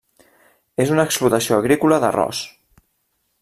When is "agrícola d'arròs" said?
1.59-2.41